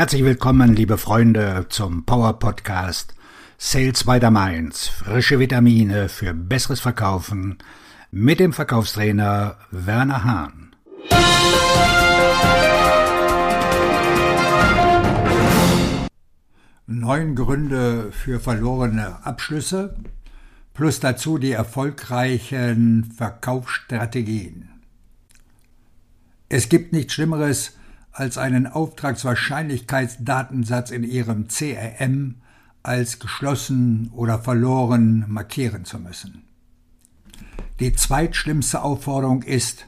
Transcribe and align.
Herzlich 0.00 0.24
willkommen, 0.24 0.74
liebe 0.74 0.96
Freunde, 0.96 1.66
zum 1.68 2.06
Power 2.06 2.38
Podcast 2.38 3.14
Sales 3.58 4.04
by 4.04 4.18
the 4.18 4.30
Mainz. 4.30 4.88
Frische 4.88 5.38
Vitamine 5.38 6.08
für 6.08 6.32
besseres 6.32 6.80
Verkaufen 6.80 7.58
mit 8.10 8.40
dem 8.40 8.54
Verkaufstrainer 8.54 9.58
Werner 9.70 10.24
Hahn. 10.24 10.74
Neun 16.86 17.34
Gründe 17.34 18.10
für 18.10 18.40
verlorene 18.40 19.26
Abschlüsse 19.26 19.98
plus 20.72 21.00
dazu 21.00 21.36
die 21.36 21.52
erfolgreichen 21.52 23.04
Verkaufsstrategien. 23.04 24.70
Es 26.48 26.70
gibt 26.70 26.94
nichts 26.94 27.12
Schlimmeres, 27.12 27.74
als 28.12 28.38
einen 28.38 28.66
Auftragswahrscheinlichkeitsdatensatz 28.66 30.90
in 30.90 31.04
Ihrem 31.04 31.48
CRM 31.48 32.36
als 32.82 33.18
geschlossen 33.18 34.10
oder 34.12 34.38
verloren 34.38 35.26
markieren 35.28 35.84
zu 35.84 35.98
müssen. 35.98 36.44
Die 37.78 37.92
zweitschlimmste 37.92 38.82
Aufforderung 38.82 39.42
ist 39.42 39.86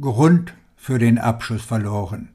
Grund 0.00 0.54
für 0.76 0.98
den 0.98 1.18
Abschluss 1.18 1.62
verloren. 1.62 2.28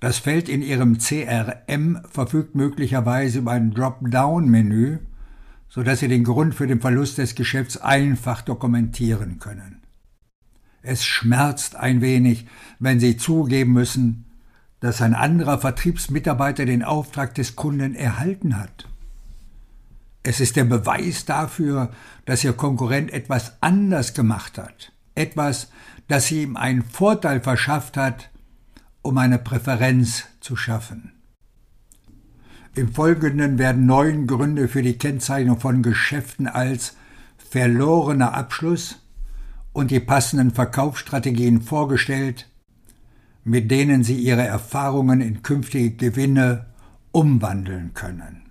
Das 0.00 0.18
Feld 0.18 0.48
in 0.48 0.62
Ihrem 0.62 0.98
CRM 0.98 2.00
verfügt 2.08 2.54
möglicherweise 2.54 3.40
über 3.40 3.50
ein 3.50 3.72
Dropdown-Menü, 3.72 4.98
sodass 5.68 6.00
Sie 6.00 6.08
den 6.08 6.22
Grund 6.22 6.54
für 6.54 6.68
den 6.68 6.80
Verlust 6.80 7.18
des 7.18 7.34
Geschäfts 7.34 7.76
einfach 7.76 8.42
dokumentieren 8.42 9.40
können. 9.40 9.82
Es 10.88 11.04
schmerzt 11.04 11.76
ein 11.76 12.00
wenig, 12.00 12.46
wenn 12.78 12.98
Sie 12.98 13.18
zugeben 13.18 13.74
müssen, 13.74 14.24
dass 14.80 15.02
ein 15.02 15.12
anderer 15.12 15.58
Vertriebsmitarbeiter 15.58 16.64
den 16.64 16.82
Auftrag 16.82 17.34
des 17.34 17.56
Kunden 17.56 17.94
erhalten 17.94 18.58
hat. 18.58 18.88
Es 20.22 20.40
ist 20.40 20.56
der 20.56 20.64
Beweis 20.64 21.26
dafür, 21.26 21.90
dass 22.24 22.42
Ihr 22.42 22.54
Konkurrent 22.54 23.12
etwas 23.12 23.52
anders 23.60 24.14
gemacht 24.14 24.56
hat, 24.56 24.92
etwas, 25.14 25.70
das 26.06 26.30
ihm 26.30 26.56
einen 26.56 26.82
Vorteil 26.82 27.42
verschafft 27.42 27.98
hat, 27.98 28.30
um 29.02 29.18
eine 29.18 29.38
Präferenz 29.38 30.24
zu 30.40 30.56
schaffen. 30.56 31.12
Im 32.74 32.94
Folgenden 32.94 33.58
werden 33.58 33.84
neun 33.84 34.26
Gründe 34.26 34.68
für 34.68 34.80
die 34.80 34.96
Kennzeichnung 34.96 35.60
von 35.60 35.82
Geschäften 35.82 36.46
als 36.46 36.96
verlorener 37.36 38.32
Abschluss, 38.32 39.02
und 39.78 39.92
die 39.92 40.00
passenden 40.00 40.50
Verkaufsstrategien 40.50 41.62
vorgestellt, 41.62 42.50
mit 43.44 43.70
denen 43.70 44.02
Sie 44.02 44.16
Ihre 44.16 44.44
Erfahrungen 44.44 45.20
in 45.20 45.44
künftige 45.44 45.92
Gewinne 45.92 46.66
umwandeln 47.12 47.94
können. 47.94 48.42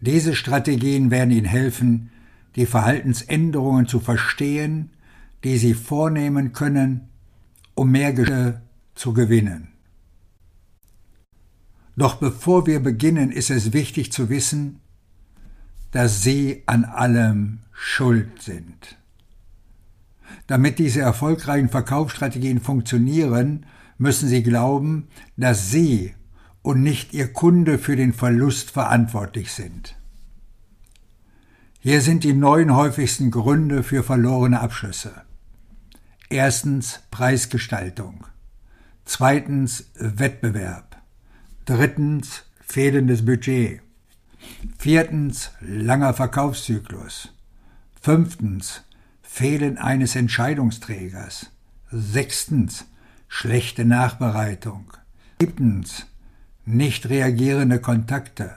Diese 0.00 0.34
Strategien 0.34 1.10
werden 1.10 1.32
Ihnen 1.32 1.44
helfen, 1.44 2.10
die 2.56 2.64
Verhaltensänderungen 2.64 3.86
zu 3.86 4.00
verstehen, 4.00 4.88
die 5.44 5.58
Sie 5.58 5.74
vornehmen 5.74 6.54
können, 6.54 7.10
um 7.74 7.90
mehr 7.90 8.14
Geschäfte 8.14 8.62
zu 8.94 9.12
gewinnen. 9.12 9.68
Doch 11.94 12.14
bevor 12.14 12.66
wir 12.66 12.80
beginnen, 12.80 13.30
ist 13.30 13.50
es 13.50 13.74
wichtig 13.74 14.12
zu 14.12 14.30
wissen, 14.30 14.80
dass 15.90 16.22
Sie 16.22 16.62
an 16.64 16.86
allem 16.86 17.58
schuld 17.74 18.40
sind. 18.40 18.96
Damit 20.52 20.78
diese 20.78 21.00
erfolgreichen 21.00 21.70
Verkaufsstrategien 21.70 22.60
funktionieren, 22.60 23.64
müssen 23.96 24.28
Sie 24.28 24.42
glauben, 24.42 25.08
dass 25.38 25.70
Sie 25.70 26.14
und 26.60 26.82
nicht 26.82 27.14
Ihr 27.14 27.32
Kunde 27.32 27.78
für 27.78 27.96
den 27.96 28.12
Verlust 28.12 28.70
verantwortlich 28.70 29.50
sind. 29.50 29.96
Hier 31.80 32.02
sind 32.02 32.22
die 32.22 32.34
neun 32.34 32.76
häufigsten 32.76 33.30
Gründe 33.30 33.82
für 33.82 34.02
verlorene 34.02 34.60
Abschlüsse. 34.60 35.22
Erstens 36.28 37.00
Preisgestaltung. 37.10 38.26
Zweitens 39.06 39.90
Wettbewerb. 39.94 41.00
Drittens 41.64 42.42
fehlendes 42.60 43.24
Budget. 43.24 43.80
Viertens 44.76 45.50
langer 45.62 46.12
Verkaufszyklus. 46.12 47.32
Fünftens 48.02 48.82
Fehlen 49.34 49.78
eines 49.78 50.14
Entscheidungsträgers. 50.14 51.46
Sechstens 51.90 52.84
schlechte 53.28 53.86
Nachbereitung. 53.86 54.92
Siebtens 55.40 56.04
nicht 56.66 57.08
reagierende 57.08 57.80
Kontakte. 57.80 58.52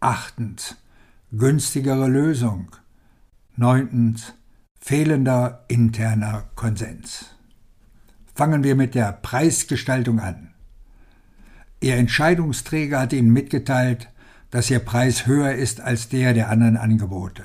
Achtens 0.00 0.76
günstigere 1.30 2.08
Lösung. 2.08 2.68
Neuntens 3.56 4.32
fehlender 4.80 5.66
interner 5.68 6.44
Konsens. 6.54 7.26
Fangen 8.34 8.64
wir 8.64 8.76
mit 8.76 8.94
der 8.94 9.12
Preisgestaltung 9.12 10.20
an. 10.20 10.54
Ihr 11.80 11.96
Entscheidungsträger 11.96 13.00
hat 13.00 13.12
Ihnen 13.12 13.30
mitgeteilt, 13.30 14.08
dass 14.50 14.70
Ihr 14.70 14.78
Preis 14.78 15.26
höher 15.26 15.52
ist 15.52 15.82
als 15.82 16.08
der 16.08 16.32
der 16.32 16.48
anderen 16.48 16.78
Angebote. 16.78 17.44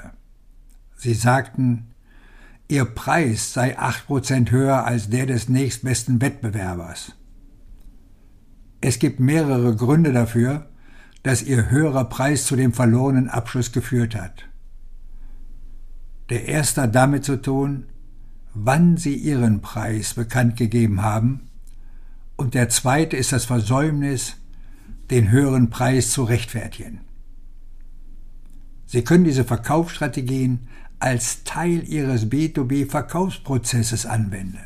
Sie 0.95 1.13
sagten, 1.13 1.88
Ihr 2.71 2.85
Preis 2.85 3.51
sei 3.51 3.79
acht 3.79 4.05
Prozent 4.05 4.51
höher 4.51 4.85
als 4.85 5.09
der 5.09 5.25
des 5.25 5.49
nächstbesten 5.49 6.21
Wettbewerbers. 6.21 7.13
Es 8.79 8.99
gibt 8.99 9.19
mehrere 9.19 9.75
Gründe 9.75 10.13
dafür, 10.13 10.69
dass 11.23 11.41
Ihr 11.41 11.71
höherer 11.71 12.05
Preis 12.05 12.45
zu 12.45 12.55
dem 12.55 12.71
verlorenen 12.71 13.27
Abschluss 13.27 13.71
geführt 13.71 14.13
hat. 14.13 14.45
Der 16.29 16.47
erste 16.47 16.83
hat 16.83 16.93
damit 16.93 17.25
zu 17.25 17.41
tun, 17.41 17.85
wann 18.53 18.97
Sie 18.97 19.15
Ihren 19.15 19.61
Preis 19.61 20.13
bekannt 20.13 20.55
gegeben 20.55 21.01
haben, 21.01 21.49
und 22.35 22.53
der 22.53 22.69
zweite 22.69 23.17
ist 23.17 23.31
das 23.31 23.45
Versäumnis, 23.45 24.35
den 25.09 25.31
höheren 25.31 25.71
Preis 25.71 26.11
zu 26.11 26.23
rechtfertigen. 26.23 27.01
Sie 28.85 29.03
können 29.03 29.23
diese 29.23 29.43
Verkaufsstrategien 29.43 30.67
als 30.99 31.43
Teil 31.43 31.87
ihres 31.87 32.27
B2B-Verkaufsprozesses 32.27 34.05
anwenden. 34.05 34.65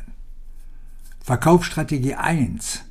Verkaufsstrategie 1.20 2.16
1. 2.16 2.82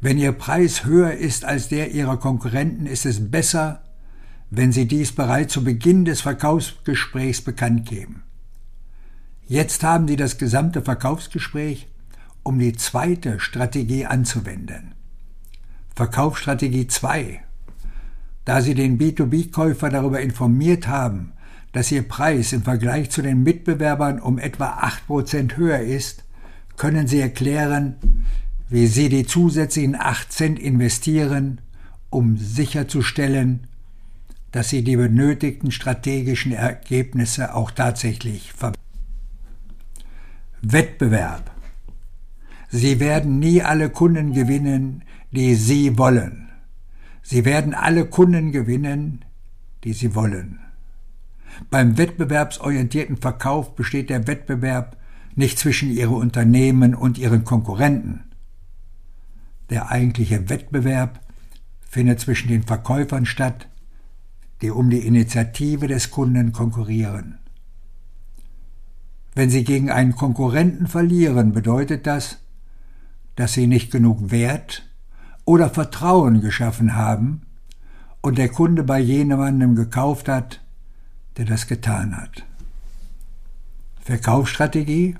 Wenn 0.00 0.18
Ihr 0.18 0.32
Preis 0.32 0.84
höher 0.84 1.12
ist 1.12 1.44
als 1.44 1.68
der 1.68 1.90
Ihrer 1.90 2.18
Konkurrenten, 2.18 2.86
ist 2.86 3.06
es 3.06 3.30
besser, 3.30 3.82
wenn 4.50 4.72
Sie 4.72 4.86
dies 4.86 5.12
bereits 5.12 5.52
zu 5.54 5.64
Beginn 5.64 6.04
des 6.04 6.20
Verkaufsgesprächs 6.20 7.40
bekannt 7.40 7.86
geben. 7.86 8.22
Jetzt 9.46 9.82
haben 9.82 10.06
Sie 10.06 10.16
das 10.16 10.38
gesamte 10.38 10.82
Verkaufsgespräch, 10.82 11.88
um 12.42 12.58
die 12.58 12.74
zweite 12.74 13.40
Strategie 13.40 14.06
anzuwenden. 14.06 14.94
Verkaufsstrategie 15.96 16.86
2. 16.86 17.42
Da 18.44 18.62
Sie 18.62 18.74
den 18.74 18.98
B2B-Käufer 18.98 19.88
darüber 19.88 20.20
informiert 20.20 20.86
haben, 20.86 21.32
dass 21.72 21.92
ihr 21.92 22.02
Preis 22.02 22.52
im 22.52 22.62
Vergleich 22.62 23.10
zu 23.10 23.22
den 23.22 23.42
Mitbewerbern 23.42 24.20
um 24.20 24.38
etwa 24.38 24.78
8% 25.08 25.56
höher 25.56 25.80
ist, 25.80 26.24
können 26.76 27.06
Sie 27.06 27.20
erklären, 27.20 27.96
wie 28.68 28.86
Sie 28.86 29.08
die 29.08 29.26
zusätzlichen 29.26 29.96
8 29.98 30.32
Cent 30.32 30.58
investieren, 30.58 31.60
um 32.10 32.36
sicherzustellen, 32.36 33.66
dass 34.52 34.70
Sie 34.70 34.82
die 34.82 34.96
benötigten 34.96 35.70
strategischen 35.70 36.52
Ergebnisse 36.52 37.54
auch 37.54 37.70
tatsächlich 37.70 38.52
verbessern. 38.52 38.82
Wettbewerb. 40.62 41.50
Sie 42.70 43.00
werden 43.00 43.38
nie 43.38 43.62
alle 43.62 43.90
Kunden 43.90 44.32
gewinnen, 44.32 45.02
die 45.30 45.54
Sie 45.54 45.96
wollen. 45.98 46.48
Sie 47.22 47.44
werden 47.44 47.74
alle 47.74 48.06
Kunden 48.06 48.52
gewinnen, 48.52 49.24
die 49.84 49.92
Sie 49.92 50.14
wollen. 50.14 50.60
Beim 51.70 51.98
wettbewerbsorientierten 51.98 53.16
Verkauf 53.16 53.74
besteht 53.74 54.10
der 54.10 54.26
Wettbewerb 54.26 54.96
nicht 55.34 55.58
zwischen 55.58 55.90
Ihren 55.90 56.16
Unternehmen 56.16 56.94
und 56.94 57.18
Ihren 57.18 57.44
Konkurrenten. 57.44 58.24
Der 59.70 59.90
eigentliche 59.90 60.48
Wettbewerb 60.48 61.20
findet 61.82 62.20
zwischen 62.20 62.48
den 62.48 62.62
Verkäufern 62.62 63.26
statt, 63.26 63.68
die 64.62 64.70
um 64.70 64.90
die 64.90 65.06
Initiative 65.06 65.86
des 65.86 66.10
Kunden 66.10 66.52
konkurrieren. 66.52 67.38
Wenn 69.34 69.50
Sie 69.50 69.62
gegen 69.62 69.90
einen 69.90 70.16
Konkurrenten 70.16 70.86
verlieren, 70.88 71.52
bedeutet 71.52 72.06
das, 72.06 72.38
dass 73.36 73.52
Sie 73.52 73.68
nicht 73.68 73.92
genug 73.92 74.32
Wert 74.32 74.88
oder 75.44 75.70
Vertrauen 75.70 76.40
geschaffen 76.40 76.96
haben 76.96 77.42
und 78.20 78.36
der 78.36 78.48
Kunde 78.48 78.82
bei 78.82 78.98
jemandem 78.98 79.76
gekauft 79.76 80.28
hat, 80.28 80.60
der 81.38 81.46
das 81.46 81.66
getan 81.66 82.16
hat. 82.16 82.44
Verkaufsstrategie? 84.00 85.16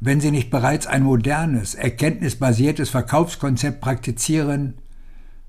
wenn 0.00 0.20
Sie 0.20 0.30
nicht 0.30 0.50
bereits 0.50 0.86
ein 0.86 1.02
modernes, 1.02 1.74
erkenntnisbasiertes 1.74 2.90
Verkaufskonzept 2.90 3.80
praktizieren, 3.80 4.74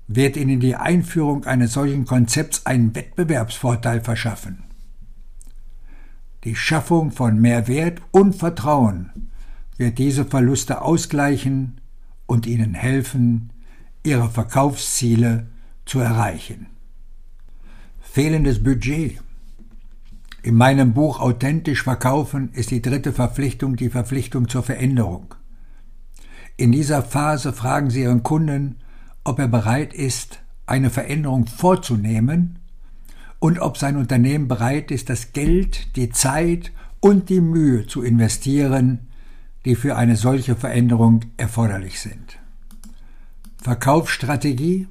wird 0.08 0.36
Ihnen 0.36 0.58
die 0.58 0.74
Einführung 0.74 1.44
eines 1.44 1.72
solchen 1.72 2.04
Konzepts 2.04 2.66
einen 2.66 2.94
Wettbewerbsvorteil 2.94 4.00
verschaffen. 4.00 4.64
Die 6.42 6.56
Schaffung 6.56 7.12
von 7.12 7.40
Mehrwert 7.40 8.00
und 8.10 8.34
Vertrauen 8.34 9.30
wird 9.76 9.98
diese 9.98 10.24
Verluste 10.24 10.82
ausgleichen 10.82 11.80
und 12.26 12.46
Ihnen 12.46 12.74
helfen, 12.74 13.52
Ihre 14.02 14.28
Verkaufsziele 14.28 15.46
zu 15.84 16.00
erreichen. 16.00 16.66
Fehlendes 18.12 18.60
Budget. 18.60 19.20
In 20.42 20.56
meinem 20.56 20.94
Buch 20.94 21.20
Authentisch 21.20 21.84
Verkaufen 21.84 22.50
ist 22.54 22.72
die 22.72 22.82
dritte 22.82 23.12
Verpflichtung 23.12 23.76
die 23.76 23.88
Verpflichtung 23.88 24.48
zur 24.48 24.64
Veränderung. 24.64 25.32
In 26.56 26.72
dieser 26.72 27.04
Phase 27.04 27.52
fragen 27.52 27.88
Sie 27.88 28.02
Ihren 28.02 28.24
Kunden, 28.24 28.78
ob 29.22 29.38
er 29.38 29.46
bereit 29.46 29.94
ist, 29.94 30.40
eine 30.66 30.90
Veränderung 30.90 31.46
vorzunehmen 31.46 32.58
und 33.38 33.60
ob 33.60 33.78
sein 33.78 33.96
Unternehmen 33.96 34.48
bereit 34.48 34.90
ist, 34.90 35.08
das 35.08 35.32
Geld, 35.32 35.94
die 35.94 36.10
Zeit 36.10 36.72
und 36.98 37.28
die 37.28 37.40
Mühe 37.40 37.86
zu 37.86 38.02
investieren, 38.02 39.06
die 39.64 39.76
für 39.76 39.94
eine 39.94 40.16
solche 40.16 40.56
Veränderung 40.56 41.26
erforderlich 41.36 42.00
sind. 42.00 42.40
Verkaufsstrategie 43.62 44.88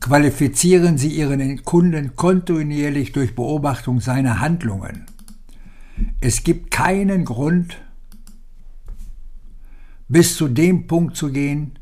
Qualifizieren 0.00 0.96
Sie 0.96 1.08
Ihren 1.08 1.62
Kunden 1.64 2.16
kontinuierlich 2.16 3.12
durch 3.12 3.34
Beobachtung 3.34 4.00
seiner 4.00 4.40
Handlungen. 4.40 5.04
Es 6.20 6.42
gibt 6.42 6.70
keinen 6.70 7.26
Grund, 7.26 7.76
bis 10.08 10.36
zu 10.36 10.48
dem 10.48 10.86
Punkt 10.86 11.16
zu 11.16 11.30
gehen, 11.30 11.78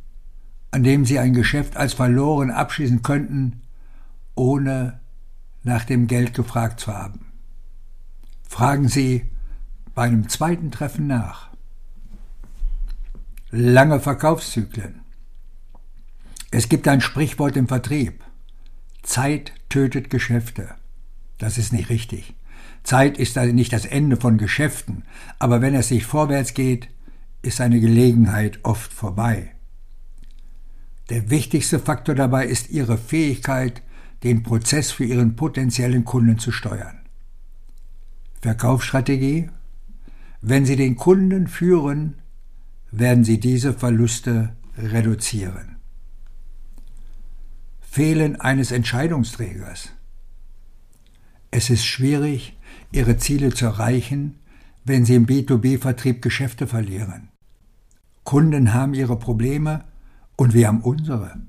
an 0.73 0.82
dem 0.82 1.05
Sie 1.05 1.19
ein 1.19 1.32
Geschäft 1.32 1.76
als 1.76 1.94
verloren 1.94 2.50
abschließen 2.50 3.03
könnten, 3.03 3.62
ohne 4.35 5.00
nach 5.62 5.85
dem 5.85 6.09
Geld 6.09 6.35
gefragt 6.35 6.81
zu 6.81 6.93
haben. 6.93 7.26
Fragen 8.49 8.88
Sie 8.88 9.31
bei 9.94 10.03
einem 10.03 10.29
zweiten 10.29 10.70
Treffen 10.70 11.06
nach. 11.06 11.50
Lange 13.50 14.00
Verkaufszyklen. 14.00 15.00
Es 16.50 16.69
gibt 16.69 16.89
ein 16.89 17.00
Sprichwort 17.00 17.56
im 17.56 17.69
Vertrieb. 17.69 18.25
Zeit 19.03 19.53
tötet 19.69 20.09
Geschäfte. 20.09 20.75
Das 21.37 21.59
ist 21.59 21.73
nicht 21.73 21.91
richtig. 21.91 22.35
Zeit 22.85 23.19
ist 23.19 23.37
also 23.37 23.55
nicht 23.55 23.73
das 23.73 23.85
Ende 23.85 24.17
von 24.17 24.39
Geschäften, 24.39 25.05
aber 25.39 25.61
wenn 25.61 25.75
es 25.75 25.91
nicht 25.91 26.06
vorwärts 26.06 26.55
geht, 26.55 26.89
ist 27.43 27.61
eine 27.61 27.81
Gelegenheit 27.81 28.61
oft 28.62 28.93
vorbei. 28.93 29.53
Der 31.11 31.31
wichtigste 31.31 31.79
Faktor 31.79 32.15
dabei 32.15 32.47
ist 32.47 32.71
Ihre 32.71 32.99
Fähigkeit, 32.99 33.83
den 34.23 34.43
Prozess 34.43 34.91
für 34.91 35.05
Ihren 35.05 35.37
potenziellen 35.37 36.05
Kunden 36.05 36.39
zu 36.39 36.51
steuern. 36.51 36.99
Verkaufsstrategie? 38.41 39.51
Wenn 40.41 40.65
Sie 40.65 40.77
den 40.77 40.97
Kunden 40.97 41.47
führen, 41.47 42.15
werden 42.91 43.25
Sie 43.25 43.39
diese 43.39 43.75
Verluste 43.75 44.56
reduzieren. 44.77 45.78
Fehlen 47.90 48.38
eines 48.38 48.70
Entscheidungsträgers. 48.70 49.90
Es 51.50 51.70
ist 51.70 51.87
schwierig, 51.87 52.56
Ihre 52.93 53.17
Ziele 53.17 53.52
zu 53.52 53.64
erreichen, 53.64 54.38
wenn 54.85 55.05
Sie 55.06 55.14
im 55.14 55.26
B2B-Vertrieb 55.26 56.20
Geschäfte 56.20 56.67
verlieren. 56.67 57.31
Kunden 58.25 58.75
haben 58.75 58.93
ihre 58.93 59.19
Probleme 59.19 59.85
und 60.37 60.52
wir 60.52 60.69
haben 60.69 60.82
unsere. 60.82 61.40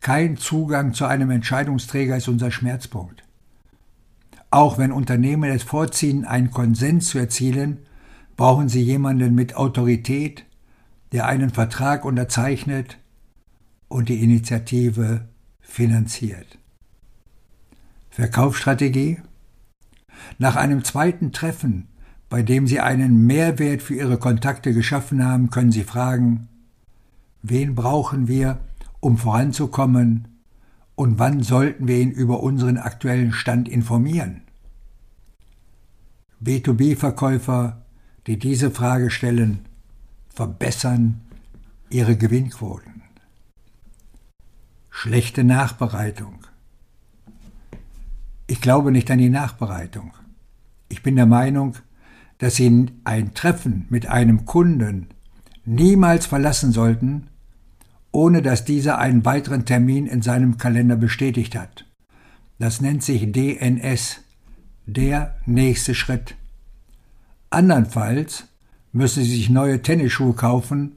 Kein 0.00 0.36
Zugang 0.36 0.92
zu 0.92 1.04
einem 1.06 1.30
Entscheidungsträger 1.30 2.16
ist 2.16 2.26
unser 2.26 2.50
Schmerzpunkt. 2.50 3.22
Auch 4.50 4.76
wenn 4.76 4.90
Unternehmen 4.90 5.50
es 5.50 5.62
vorziehen, 5.62 6.24
einen 6.24 6.50
Konsens 6.50 7.10
zu 7.10 7.18
erzielen, 7.18 7.78
brauchen 8.36 8.68
sie 8.68 8.82
jemanden 8.82 9.36
mit 9.36 9.54
Autorität, 9.54 10.44
der 11.12 11.26
einen 11.26 11.50
Vertrag 11.50 12.04
unterzeichnet 12.04 12.98
und 13.88 14.08
die 14.08 14.22
Initiative 14.22 15.27
finanziert. 15.68 16.58
Verkaufsstrategie? 18.10 19.18
Nach 20.38 20.56
einem 20.56 20.82
zweiten 20.82 21.30
Treffen, 21.30 21.86
bei 22.28 22.42
dem 22.42 22.66
Sie 22.66 22.80
einen 22.80 23.26
Mehrwert 23.26 23.82
für 23.82 23.94
Ihre 23.94 24.18
Kontakte 24.18 24.72
geschaffen 24.72 25.24
haben, 25.24 25.50
können 25.50 25.70
Sie 25.70 25.84
fragen, 25.84 26.48
wen 27.42 27.74
brauchen 27.76 28.26
wir, 28.26 28.58
um 28.98 29.18
voranzukommen, 29.18 30.26
und 30.96 31.20
wann 31.20 31.44
sollten 31.44 31.86
wir 31.86 31.98
ihn 31.98 32.10
über 32.10 32.42
unseren 32.42 32.76
aktuellen 32.76 33.32
Stand 33.32 33.68
informieren? 33.68 34.42
B2B-Verkäufer, 36.42 37.82
die 38.26 38.38
diese 38.38 38.72
Frage 38.72 39.10
stellen, 39.10 39.60
verbessern 40.28 41.20
ihre 41.88 42.16
Gewinnquoten. 42.16 42.97
Schlechte 45.08 45.42
Nachbereitung. 45.42 46.34
Ich 48.46 48.60
glaube 48.60 48.92
nicht 48.92 49.10
an 49.10 49.16
die 49.16 49.30
Nachbereitung. 49.30 50.12
Ich 50.90 51.02
bin 51.02 51.16
der 51.16 51.24
Meinung, 51.24 51.76
dass 52.36 52.56
Sie 52.56 52.90
ein 53.04 53.32
Treffen 53.32 53.86
mit 53.88 54.06
einem 54.06 54.44
Kunden 54.44 55.06
niemals 55.64 56.26
verlassen 56.26 56.72
sollten, 56.72 57.28
ohne 58.12 58.42
dass 58.42 58.66
dieser 58.66 58.98
einen 58.98 59.24
weiteren 59.24 59.64
Termin 59.64 60.04
in 60.06 60.20
seinem 60.20 60.58
Kalender 60.58 60.96
bestätigt 60.96 61.56
hat. 61.56 61.86
Das 62.58 62.82
nennt 62.82 63.02
sich 63.02 63.32
DNS, 63.32 64.20
der 64.84 65.38
nächste 65.46 65.94
Schritt. 65.94 66.34
Andernfalls 67.48 68.44
müssen 68.92 69.24
Sie 69.24 69.36
sich 69.36 69.48
neue 69.48 69.80
Tennisschuhe 69.80 70.34
kaufen, 70.34 70.96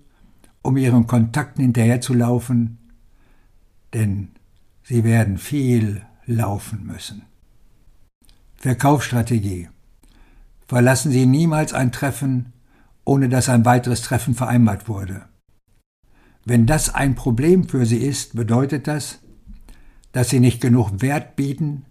um 0.63 0.75
Ihren 0.75 1.07
Kontakten 1.07 1.61
hinterherzulaufen, 1.61 2.77
denn 3.93 4.29
Sie 4.83 5.03
werden 5.03 5.37
viel 5.37 6.01
laufen 6.25 6.85
müssen. 6.85 7.23
Verkaufsstrategie. 8.55 9.69
Verlassen 10.67 11.11
Sie 11.11 11.25
niemals 11.25 11.73
ein 11.73 11.91
Treffen, 11.91 12.53
ohne 13.03 13.29
dass 13.29 13.49
ein 13.49 13.65
weiteres 13.65 14.01
Treffen 14.01 14.35
vereinbart 14.35 14.87
wurde. 14.87 15.25
Wenn 16.45 16.65
das 16.65 16.93
ein 16.93 17.15
Problem 17.15 17.67
für 17.67 17.85
Sie 17.85 17.97
ist, 17.97 18.35
bedeutet 18.35 18.87
das, 18.87 19.19
dass 20.11 20.29
Sie 20.29 20.39
nicht 20.39 20.61
genug 20.61 21.01
Wert 21.01 21.35
bieten, 21.35 21.85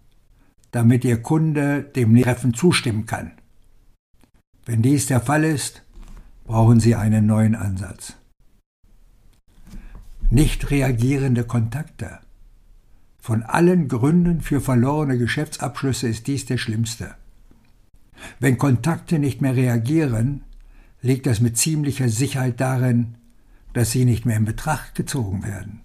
damit 0.70 1.04
Ihr 1.04 1.22
Kunde 1.22 1.82
dem 1.82 2.20
Treffen 2.20 2.54
zustimmen 2.54 3.06
kann. 3.06 3.32
Wenn 4.64 4.82
dies 4.82 5.06
der 5.06 5.20
Fall 5.20 5.44
ist, 5.44 5.82
brauchen 6.44 6.80
Sie 6.80 6.94
einen 6.94 7.26
neuen 7.26 7.54
Ansatz. 7.54 8.14
Nicht 10.32 10.70
reagierende 10.70 11.42
Kontakte. 11.42 12.20
Von 13.18 13.42
allen 13.42 13.88
Gründen 13.88 14.40
für 14.40 14.60
verlorene 14.60 15.18
Geschäftsabschlüsse 15.18 16.06
ist 16.06 16.28
dies 16.28 16.46
der 16.46 16.56
schlimmste. 16.56 17.16
Wenn 18.38 18.56
Kontakte 18.56 19.18
nicht 19.18 19.40
mehr 19.40 19.56
reagieren, 19.56 20.44
liegt 21.02 21.26
das 21.26 21.40
mit 21.40 21.56
ziemlicher 21.56 22.08
Sicherheit 22.08 22.60
darin, 22.60 23.16
dass 23.72 23.90
sie 23.90 24.04
nicht 24.04 24.24
mehr 24.24 24.36
in 24.36 24.44
Betracht 24.44 24.94
gezogen 24.94 25.42
werden. 25.42 25.80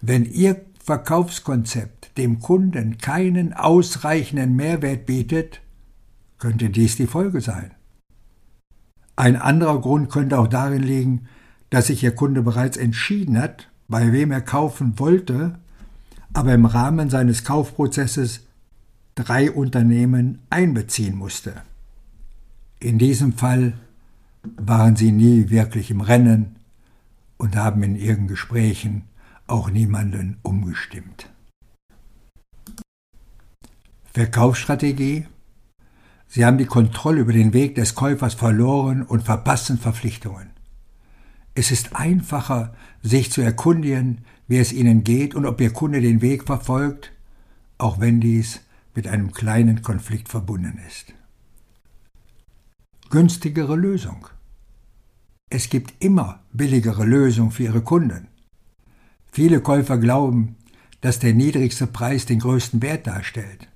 Wenn 0.00 0.24
Ihr 0.24 0.64
Verkaufskonzept 0.82 2.16
dem 2.16 2.40
Kunden 2.40 2.96
keinen 2.96 3.52
ausreichenden 3.52 4.56
Mehrwert 4.56 5.04
bietet, 5.04 5.60
könnte 6.38 6.70
dies 6.70 6.96
die 6.96 7.06
Folge 7.06 7.42
sein. 7.42 7.72
Ein 9.16 9.36
anderer 9.36 9.80
Grund 9.82 10.10
könnte 10.10 10.38
auch 10.38 10.48
darin 10.48 10.82
liegen, 10.82 11.28
dass 11.70 11.88
sich 11.88 12.02
Ihr 12.02 12.14
Kunde 12.14 12.42
bereits 12.42 12.76
entschieden 12.76 13.38
hat, 13.40 13.68
bei 13.88 14.12
wem 14.12 14.30
er 14.30 14.40
kaufen 14.40 14.98
wollte, 14.98 15.58
aber 16.32 16.54
im 16.54 16.64
Rahmen 16.64 17.10
seines 17.10 17.44
Kaufprozesses 17.44 18.46
drei 19.14 19.50
Unternehmen 19.50 20.40
einbeziehen 20.50 21.16
musste. 21.16 21.62
In 22.80 22.98
diesem 22.98 23.32
Fall 23.32 23.74
waren 24.56 24.96
sie 24.96 25.12
nie 25.12 25.50
wirklich 25.50 25.90
im 25.90 26.00
Rennen 26.00 26.56
und 27.36 27.56
haben 27.56 27.82
in 27.82 27.96
ihren 27.96 28.26
Gesprächen 28.26 29.04
auch 29.46 29.70
niemanden 29.70 30.38
umgestimmt. 30.42 31.30
Verkaufsstrategie 34.12 35.26
Sie 36.34 36.44
haben 36.44 36.58
die 36.58 36.66
Kontrolle 36.66 37.20
über 37.20 37.32
den 37.32 37.52
Weg 37.52 37.76
des 37.76 37.94
Käufers 37.94 38.34
verloren 38.34 39.02
und 39.02 39.22
verpassen 39.22 39.78
Verpflichtungen. 39.78 40.50
Es 41.54 41.70
ist 41.70 41.94
einfacher, 41.94 42.74
sich 43.02 43.30
zu 43.30 43.40
erkundigen, 43.40 44.24
wie 44.48 44.58
es 44.58 44.72
Ihnen 44.72 45.04
geht 45.04 45.34
und 45.34 45.46
ob 45.46 45.60
Ihr 45.60 45.72
Kunde 45.72 46.00
den 46.00 46.20
Weg 46.20 46.44
verfolgt, 46.44 47.12
auch 47.78 48.00
wenn 48.00 48.20
dies 48.20 48.60
mit 48.94 49.06
einem 49.06 49.32
kleinen 49.32 49.82
Konflikt 49.82 50.28
verbunden 50.28 50.78
ist. 50.86 51.14
günstigere 53.10 53.76
Lösung. 53.76 54.26
Es 55.48 55.68
gibt 55.70 55.94
immer 56.02 56.40
billigere 56.52 57.04
Lösungen 57.04 57.52
für 57.52 57.64
ihre 57.64 57.82
Kunden. 57.82 58.26
Viele 59.30 59.60
Käufer 59.60 59.98
glauben, 59.98 60.56
dass 61.00 61.20
der 61.20 61.34
niedrigste 61.34 61.86
Preis 61.86 62.26
den 62.26 62.40
größten 62.40 62.82
Wert 62.82 63.06
darstellt. 63.06 63.68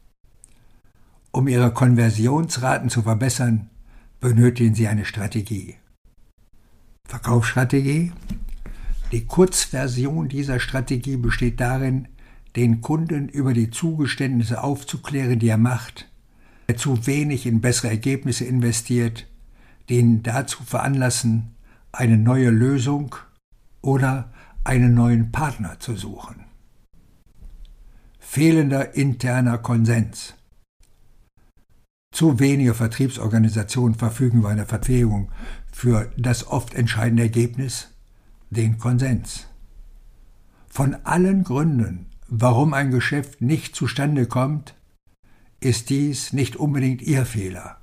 Um 1.30 1.46
ihre 1.46 1.72
Konversionsraten 1.72 2.90
zu 2.90 3.02
verbessern, 3.02 3.70
benötigen 4.20 4.74
sie 4.74 4.88
eine 4.88 5.04
Strategie. 5.04 5.76
Verkaufsstrategie? 7.18 8.12
Die 9.10 9.26
Kurzversion 9.26 10.28
dieser 10.28 10.60
Strategie 10.60 11.16
besteht 11.16 11.58
darin, 11.58 12.06
den 12.54 12.80
Kunden 12.80 13.28
über 13.28 13.54
die 13.54 13.70
Zugeständnisse 13.70 14.62
aufzuklären, 14.62 15.40
die 15.40 15.48
er 15.48 15.58
macht, 15.58 16.08
der 16.68 16.76
zu 16.76 17.08
wenig 17.08 17.44
in 17.46 17.60
bessere 17.60 17.88
Ergebnisse 17.88 18.44
investiert, 18.44 19.26
die 19.88 19.98
ihn 19.98 20.22
dazu 20.22 20.62
veranlassen, 20.62 21.56
eine 21.90 22.16
neue 22.16 22.50
Lösung 22.50 23.16
oder 23.82 24.32
einen 24.62 24.94
neuen 24.94 25.32
Partner 25.32 25.80
zu 25.80 25.96
suchen. 25.96 26.44
Fehlender 28.20 28.94
interner 28.94 29.58
Konsens. 29.58 30.34
Zu 32.10 32.40
wenige 32.40 32.74
Vertriebsorganisationen 32.74 33.94
verfügen 33.94 34.38
über 34.38 34.48
eine 34.48 34.66
Verpflegung 34.66 35.30
für 35.70 36.10
das 36.16 36.46
oft 36.46 36.74
entscheidende 36.74 37.22
Ergebnis, 37.22 37.88
den 38.50 38.78
Konsens. 38.78 39.46
Von 40.68 40.96
allen 41.04 41.44
Gründen, 41.44 42.06
warum 42.26 42.74
ein 42.74 42.90
Geschäft 42.90 43.40
nicht 43.40 43.76
zustande 43.76 44.26
kommt, 44.26 44.74
ist 45.60 45.90
dies 45.90 46.32
nicht 46.32 46.56
unbedingt 46.56 47.02
Ihr 47.02 47.26
Fehler. 47.26 47.78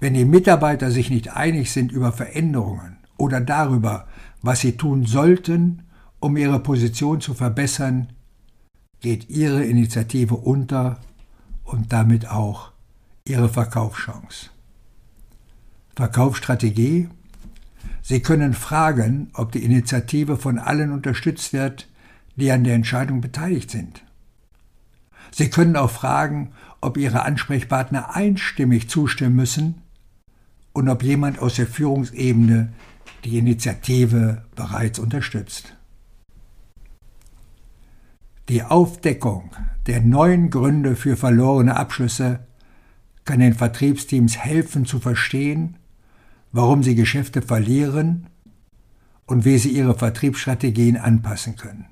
Wenn 0.00 0.14
die 0.14 0.24
Mitarbeiter 0.24 0.90
sich 0.90 1.10
nicht 1.10 1.36
einig 1.36 1.70
sind 1.70 1.92
über 1.92 2.10
Veränderungen 2.12 2.96
oder 3.16 3.40
darüber, 3.40 4.08
was 4.42 4.60
sie 4.60 4.76
tun 4.76 5.06
sollten, 5.06 5.84
um 6.18 6.36
ihre 6.36 6.60
Position 6.60 7.20
zu 7.20 7.34
verbessern, 7.34 8.12
geht 9.00 9.28
Ihre 9.28 9.64
Initiative 9.64 10.34
unter 10.34 10.98
und 11.64 11.92
damit 11.92 12.28
auch 12.28 12.71
Ihre 13.24 13.48
Verkaufschance. 13.48 14.50
Verkaufsstrategie 15.94 17.08
Sie 18.02 18.20
können 18.20 18.52
fragen, 18.52 19.30
ob 19.32 19.52
die 19.52 19.64
Initiative 19.64 20.36
von 20.36 20.58
allen 20.58 20.92
unterstützt 20.92 21.52
wird, 21.52 21.88
die 22.34 22.50
an 22.50 22.64
der 22.64 22.74
Entscheidung 22.74 23.20
beteiligt 23.20 23.70
sind. 23.70 24.02
Sie 25.30 25.50
können 25.50 25.76
auch 25.76 25.90
fragen, 25.90 26.52
ob 26.80 26.96
Ihre 26.96 27.22
Ansprechpartner 27.22 28.14
einstimmig 28.14 28.88
zustimmen 28.88 29.36
müssen 29.36 29.82
und 30.72 30.88
ob 30.88 31.02
jemand 31.02 31.38
aus 31.38 31.54
der 31.54 31.66
Führungsebene 31.66 32.72
die 33.24 33.38
Initiative 33.38 34.44
bereits 34.56 34.98
unterstützt. 34.98 35.76
Die 38.48 38.64
Aufdeckung 38.64 39.52
der 39.86 40.00
neuen 40.00 40.50
Gründe 40.50 40.96
für 40.96 41.16
verlorene 41.16 41.76
Abschlüsse 41.76 42.40
kann 43.24 43.40
den 43.40 43.54
Vertriebsteams 43.54 44.36
helfen 44.36 44.86
zu 44.86 44.98
verstehen, 44.98 45.76
warum 46.50 46.82
sie 46.82 46.94
Geschäfte 46.94 47.42
verlieren 47.42 48.26
und 49.26 49.44
wie 49.44 49.58
sie 49.58 49.70
ihre 49.70 49.94
Vertriebsstrategien 49.94 50.96
anpassen 50.96 51.56
können. 51.56 51.86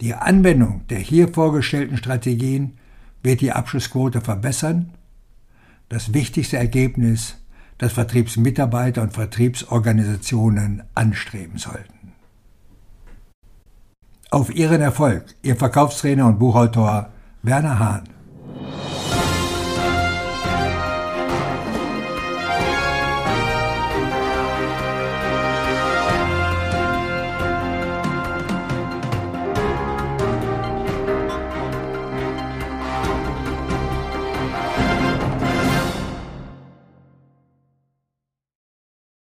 Die 0.00 0.14
Anwendung 0.14 0.86
der 0.88 0.98
hier 0.98 1.28
vorgestellten 1.28 1.96
Strategien 1.96 2.78
wird 3.22 3.40
die 3.40 3.52
Abschlussquote 3.52 4.20
verbessern. 4.20 4.94
Das 5.88 6.14
wichtigste 6.14 6.56
Ergebnis, 6.56 7.36
das 7.78 7.92
Vertriebsmitarbeiter 7.92 9.02
und 9.02 9.12
Vertriebsorganisationen 9.12 10.82
anstreben 10.94 11.58
sollten. 11.58 12.12
Auf 14.30 14.54
Ihren 14.54 14.80
Erfolg, 14.80 15.24
Ihr 15.42 15.56
Verkaufstrainer 15.56 16.26
und 16.26 16.38
Buchautor 16.38 17.10
Werner 17.42 17.78
Hahn. 17.78 18.08